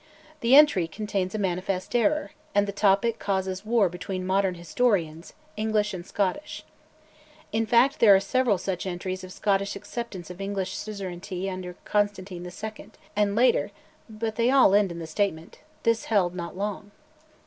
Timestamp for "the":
0.39-0.55, 2.67-2.71, 14.97-15.05